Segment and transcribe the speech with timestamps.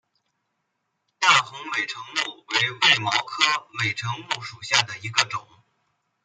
[1.19, 3.43] 淡红美登木为卫矛科
[3.79, 5.47] 美登木属下的一个种。